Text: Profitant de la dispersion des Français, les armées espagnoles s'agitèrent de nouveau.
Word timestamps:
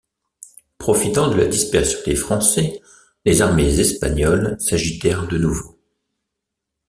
Profitant 0.79 1.27
de 1.29 1.35
la 1.35 1.45
dispersion 1.45 1.99
des 2.07 2.15
Français, 2.15 2.81
les 3.23 3.43
armées 3.43 3.79
espagnoles 3.79 4.59
s'agitèrent 4.59 5.27
de 5.27 5.37
nouveau. 5.37 5.77